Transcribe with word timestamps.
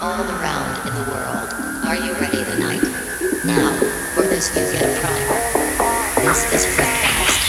all 0.00 0.22
around 0.40 0.86
in 0.86 0.94
the 0.94 1.10
world. 1.10 1.52
Are 1.84 1.96
you 1.96 2.12
ready 2.14 2.44
tonight? 2.44 2.82
Now, 3.44 3.76
for 4.14 4.22
this 4.22 4.48
you 4.54 4.72
get 4.72 4.82
a 4.82 5.00
is 6.52 6.64
Fretcast. 6.76 7.46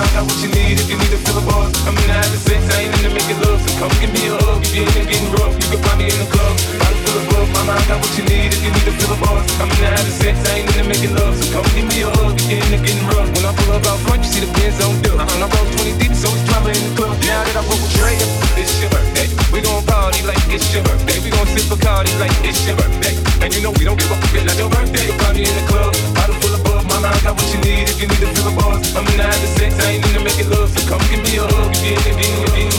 Bug. 0.00 0.12
Got 0.14 0.24
what 0.24 0.38
you 0.40 0.50
need 0.50 0.80
if 0.80 0.88
you 0.88 0.96
need 0.96 1.12
to 1.12 1.20
feel 1.20 1.36
a 1.36 1.44
buzz. 1.44 1.72
I'm 1.84 1.96
in 1.96 2.06
the 2.08 2.14
have 2.16 2.30
the 2.32 2.40
sex, 2.40 2.60
I 2.72 2.88
ain't 2.88 2.94
into 2.96 3.12
making 3.12 3.38
love. 3.44 3.60
So 3.60 3.70
come 3.76 3.92
give 4.00 4.12
me 4.12 4.22
a 4.28 4.34
hug, 4.40 4.64
if 4.64 4.72
you're 4.72 4.88
in 4.88 5.06
getting 5.08 5.32
rough. 5.36 5.54
You 5.60 5.66
can 5.76 5.80
find 5.84 5.98
me 6.00 6.06
in 6.08 6.18
the 6.18 6.28
club, 6.32 6.54
bottle 6.80 7.00
full 7.04 7.16
of 7.20 7.24
bug. 7.28 7.46
My 7.54 7.62
mind 7.68 7.84
got 7.88 7.98
what 8.00 8.12
you 8.16 8.24
need 8.24 8.48
if 8.52 8.60
you 8.64 8.70
need 8.72 8.86
to 8.88 8.94
feel 8.96 9.12
a 9.12 9.18
buzz. 9.20 9.44
I'm 9.60 9.68
in 9.68 9.78
the 9.80 9.88
have 9.92 10.04
the 10.04 10.14
sex, 10.16 10.34
I 10.48 10.64
ain't 10.64 10.68
into 10.72 10.84
making 10.88 11.12
love. 11.14 11.34
So 11.36 11.44
come 11.52 11.68
give 11.76 11.86
me 11.88 11.98
a 12.06 12.08
hug, 12.08 12.34
if 12.40 12.48
you're 12.48 12.64
in 12.64 12.80
getting 12.80 13.06
rough. 13.12 13.28
When 13.36 13.44
I 13.44 13.52
pull 13.52 13.72
up 13.76 13.84
out 13.86 14.00
front, 14.08 14.24
you 14.24 14.30
see 14.30 14.42
the 14.42 14.50
Benz 14.56 14.80
on 14.80 14.96
dub. 15.04 15.20
I 15.20 15.46
roll 15.46 15.66
20 15.84 16.00
deep, 16.00 16.14
so 16.16 16.28
it's 16.32 16.44
drama 16.48 16.72
in 16.72 16.80
the 16.80 16.92
club. 16.96 17.14
Now 17.28 17.44
that 17.44 17.56
I 17.56 17.62
roll 17.68 17.80
with 17.80 18.00
it's 18.60 18.76
your 18.80 18.90
birthday. 18.92 19.28
We 19.52 19.64
gon' 19.64 19.84
party 19.88 20.20
like 20.28 20.40
it's 20.52 20.68
your 20.74 20.84
birthday. 20.84 21.16
We 21.24 21.30
gon' 21.32 21.48
sip 21.48 21.64
Bacardi 21.72 22.12
like 22.20 22.32
it's 22.44 22.60
your 22.68 22.76
birthday. 22.76 23.16
And 23.40 23.54
you 23.56 23.64
know 23.64 23.72
we 23.80 23.88
don't 23.88 23.96
give 23.96 24.12
up, 24.12 24.20
it's 24.20 24.44
like 24.44 24.60
your 24.60 24.68
birthday. 24.68 25.08
You'll 25.08 25.16
find 25.16 25.34
me 25.36 25.48
in 25.48 25.56
the 25.56 25.64
club, 25.64 25.96
got 27.22 27.36
what 27.36 27.52
you 27.52 27.60
need 27.60 27.88
if 27.88 28.00
you 28.00 28.08
need 28.08 28.20
to 28.20 28.26
feel 28.34 28.48
a 28.48 28.56
buzz. 28.56 28.96
I'm 28.96 29.06
in 29.06 29.16
the 29.16 29.24
the 29.24 29.46
sex, 29.46 29.78
I 29.80 29.92
ain't 29.92 30.06
into 30.06 30.20
making 30.24 30.50
love. 30.50 30.70
So 30.70 30.88
come 30.88 31.00
give 31.10 31.22
me 31.22 31.36
a 31.36 31.42
hug, 31.42 31.70
if 31.74 31.82
you're 31.84 31.96
in 31.96 32.02
getting, 32.02 32.16
getting, 32.16 32.36
getting, 32.36 32.54
getting. 32.54 32.69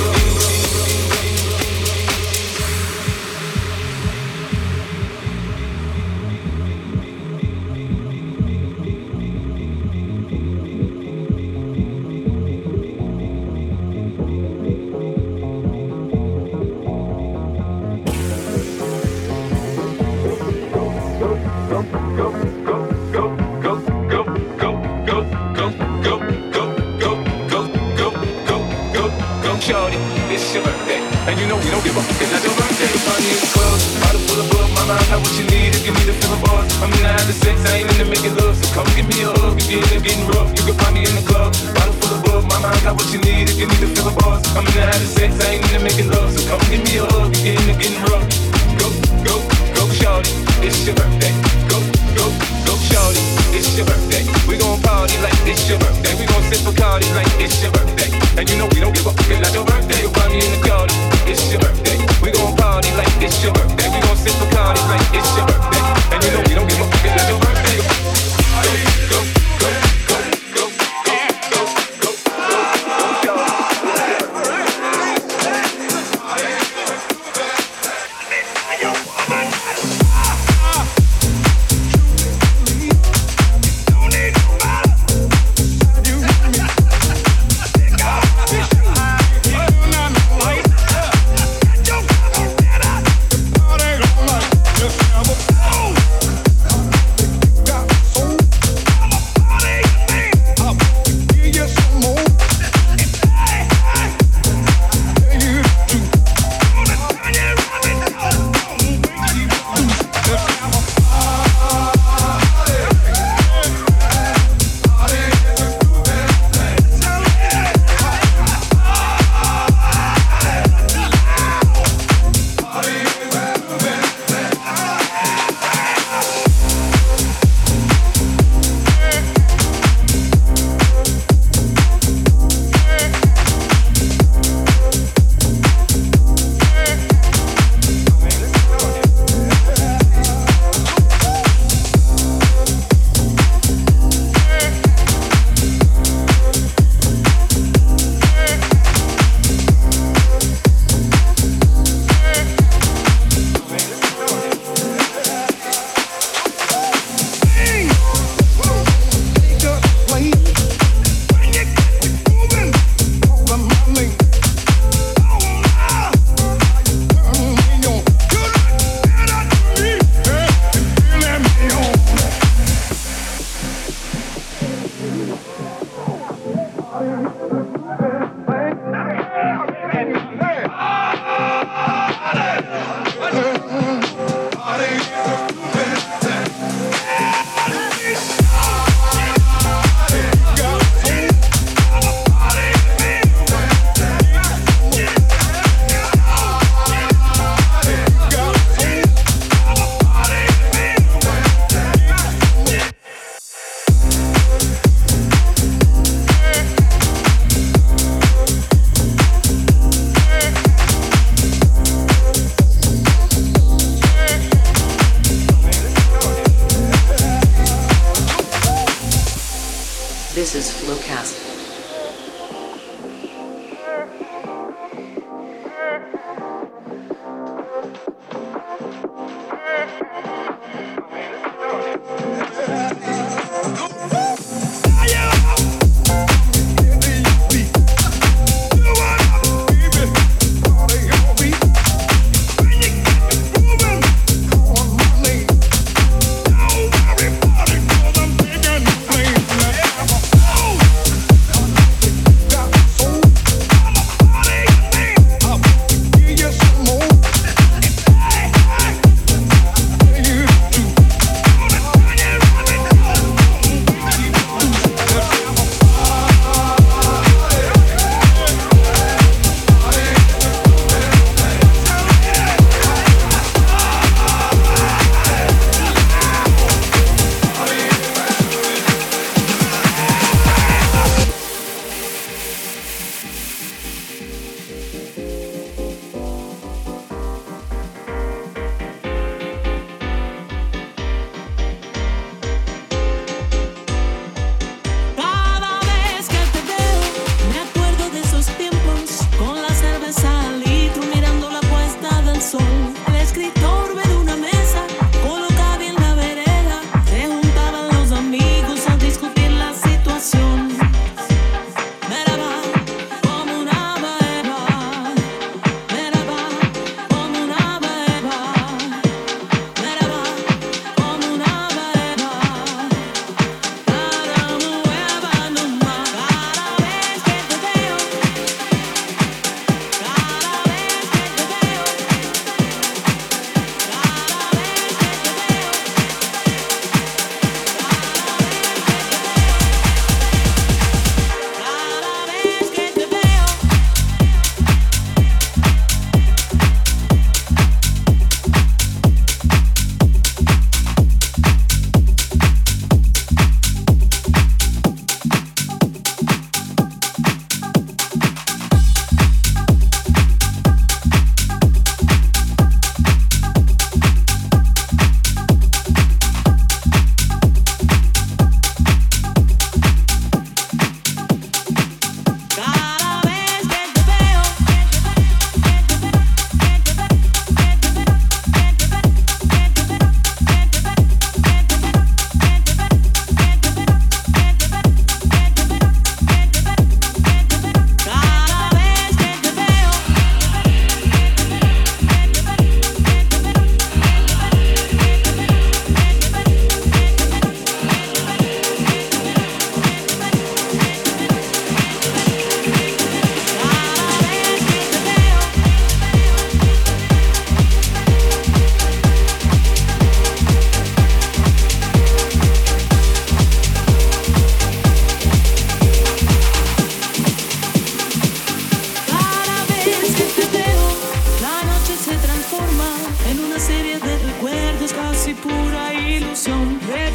I'm 44.54 44.66
not 44.66 44.90
a 44.90 45.06
sex, 45.06 45.34
I 45.48 45.61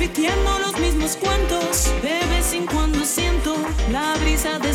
repitiendo 0.07 0.59
los 0.61 0.79
mismos 0.79 1.16
cuentos. 1.16 1.92
De 2.01 2.21
vez 2.29 2.53
en 2.53 2.66
cuando 2.66 3.05
siento 3.05 3.57
la 3.90 4.16
brisa 4.19 4.59
de 4.61 4.73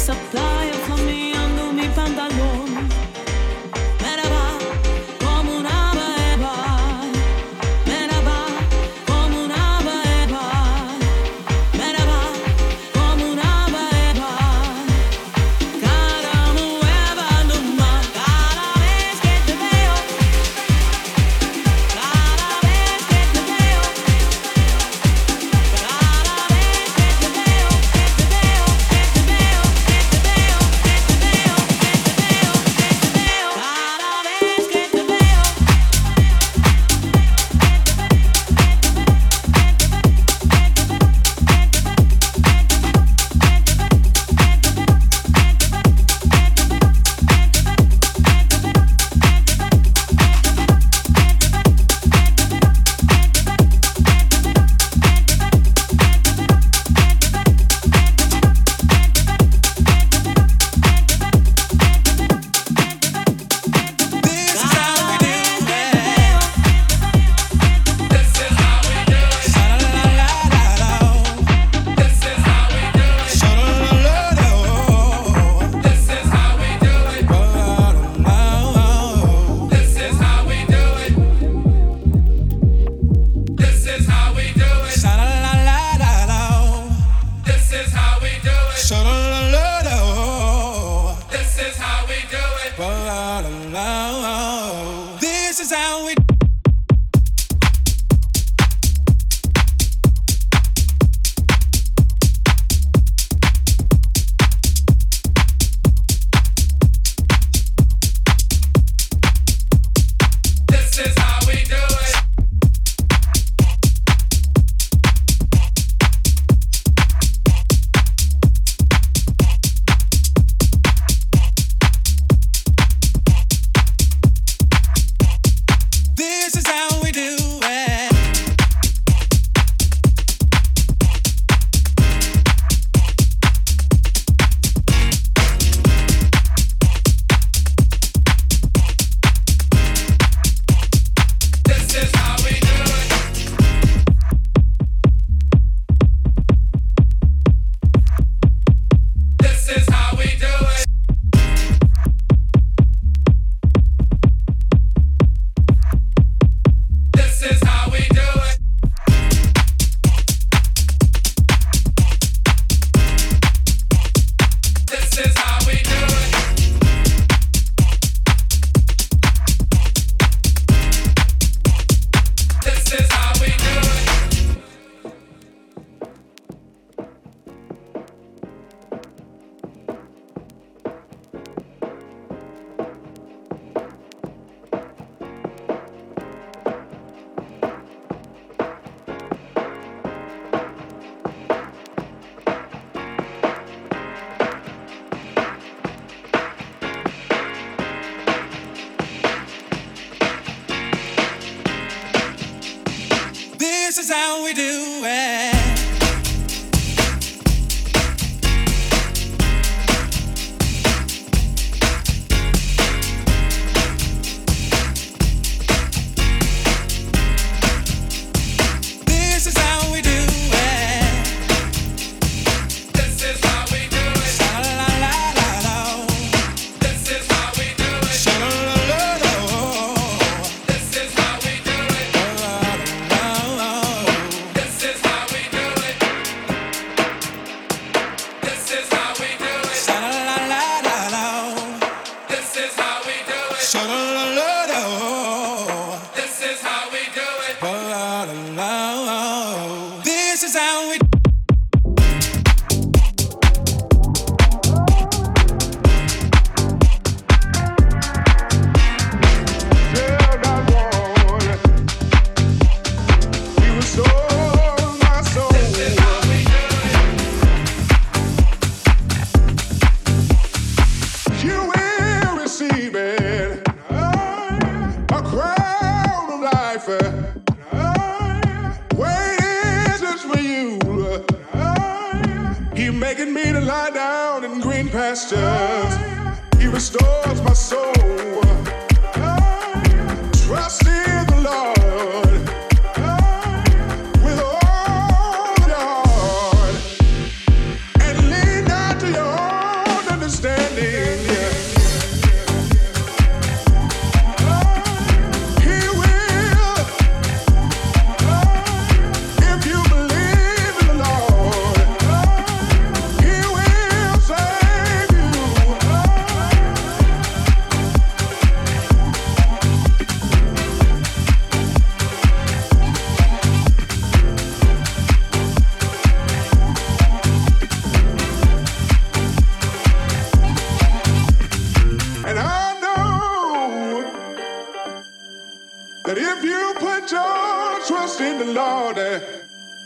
in 338.21 338.39
the 338.39 338.53
Lord. 338.53 338.97
eh, 338.97 339.19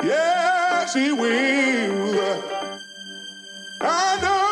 Yes, 0.04 0.93
He 0.95 1.12
will. 1.12 2.43
I 3.82 4.19
know 4.21 4.44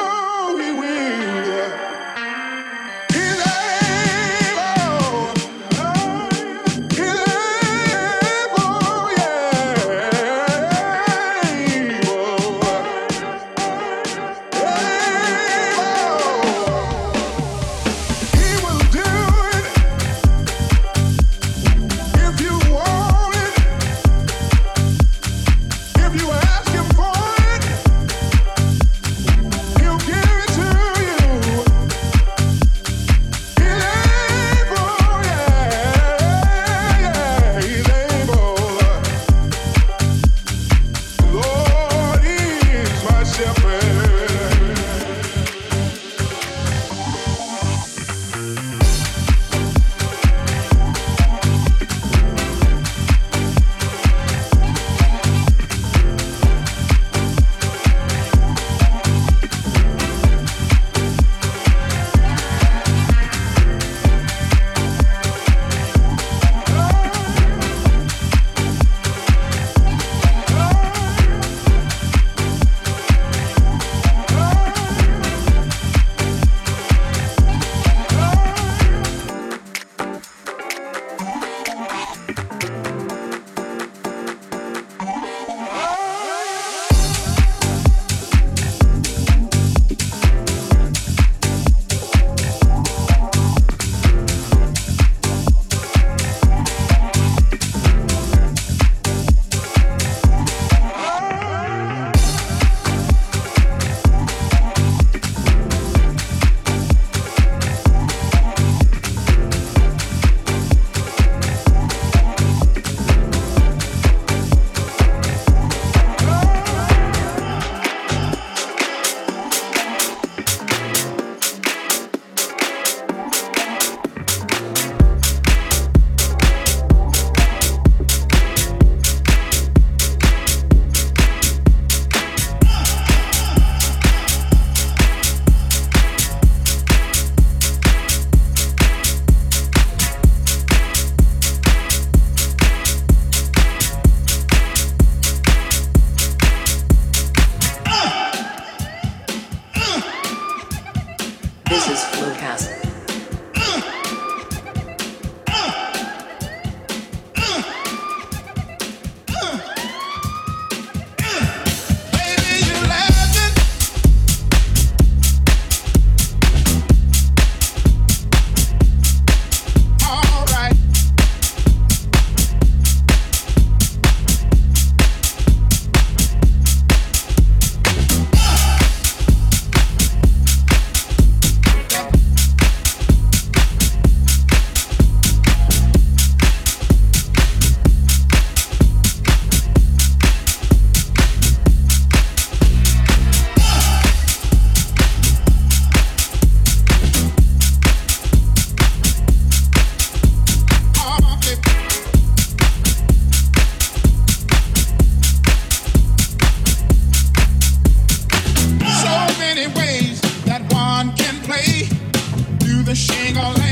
but 212.93 212.97
she 212.99 213.62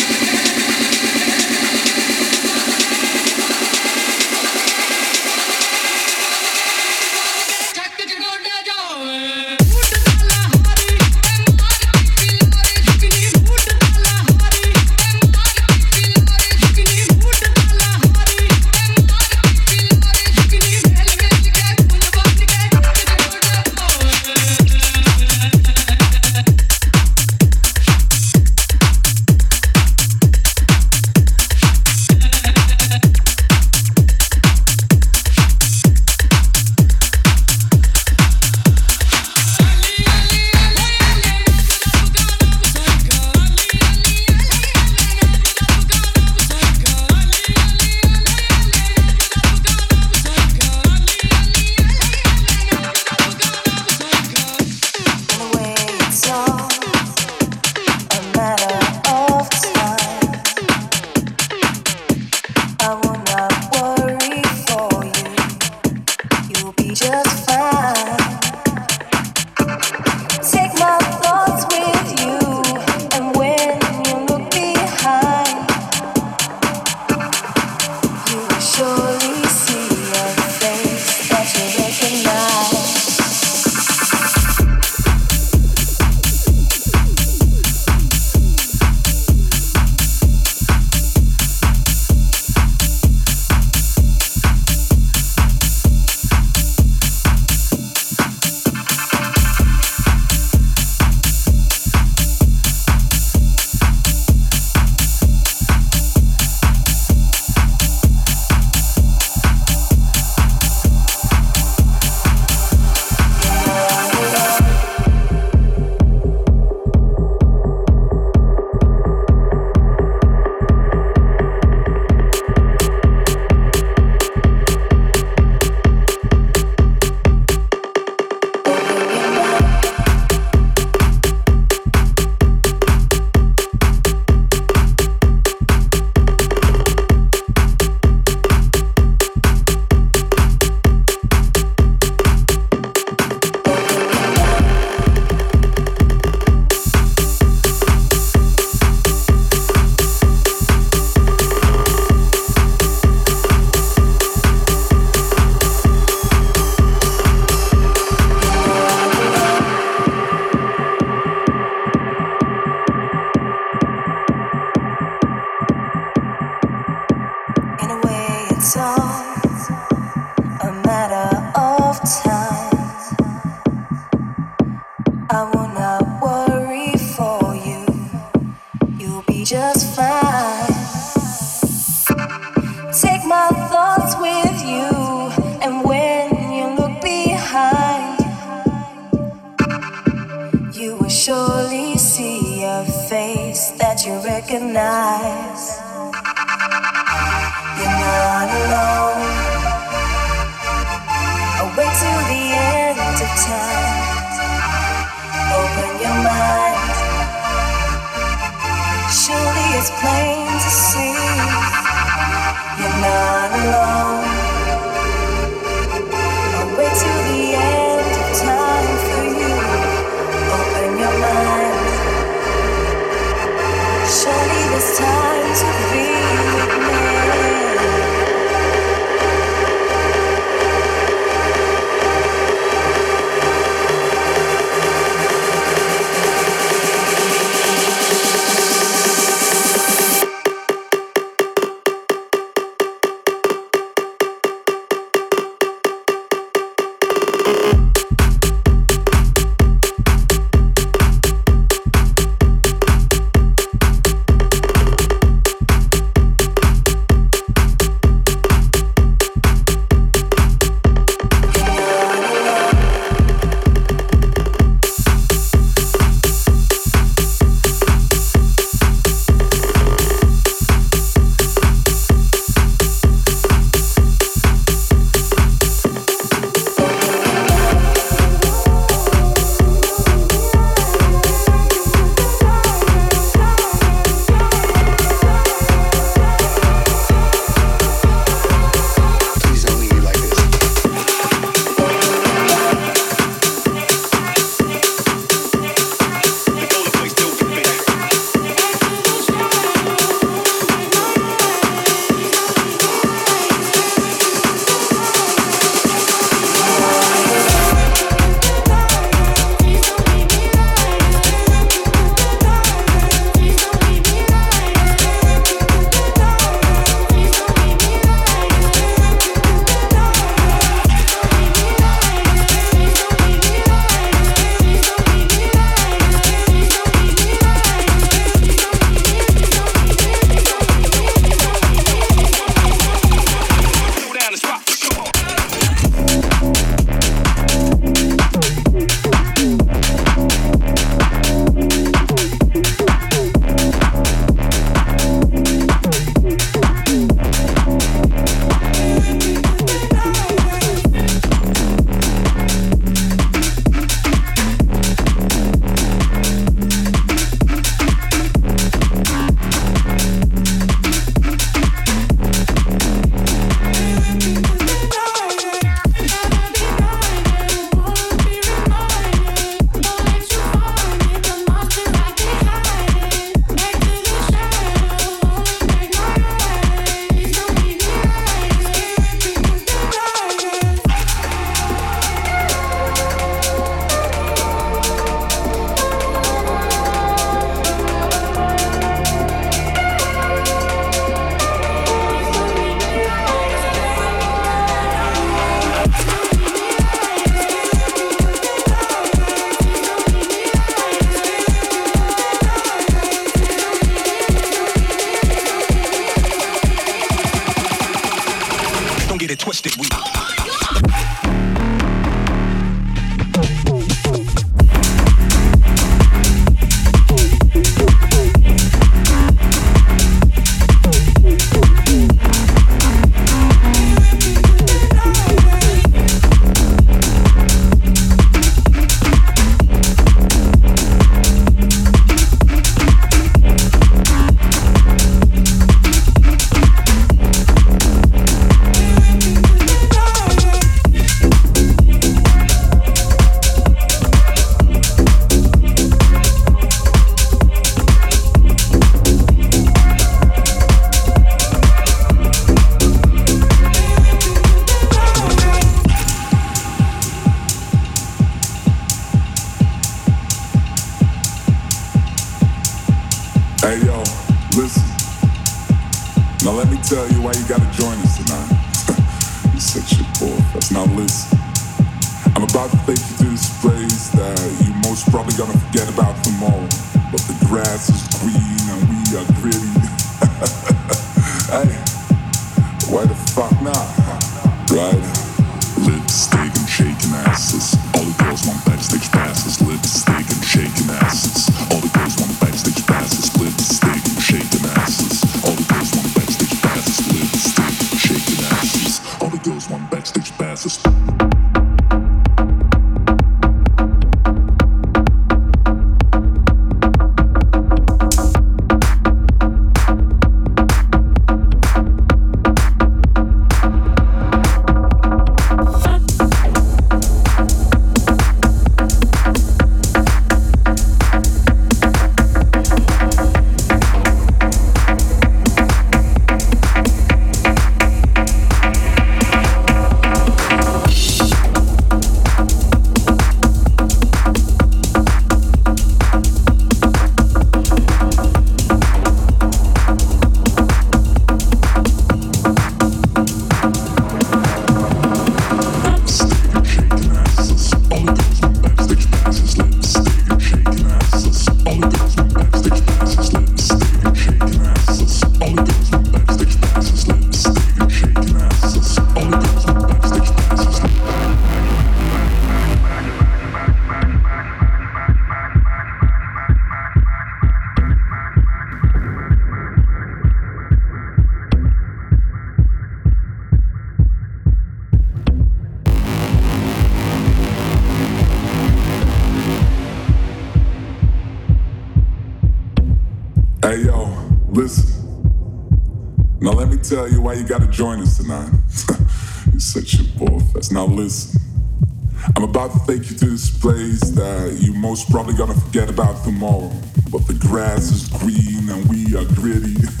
I'm 591.01 592.43
about 592.43 592.71
to 592.73 592.79
take 592.85 593.09
you 593.09 593.17
to 593.17 593.25
this 593.25 593.49
place 593.49 594.01
that 594.11 594.57
you 594.61 594.71
most 594.73 595.09
probably 595.09 595.33
gonna 595.33 595.55
forget 595.55 595.89
about 595.89 596.23
tomorrow. 596.23 596.71
But 597.11 597.25
the 597.25 597.33
grass 597.33 597.89
is 597.89 598.07
green 598.07 598.69
and 598.69 598.87
we 598.87 599.15
are 599.17 599.25
gritty. 599.33 599.75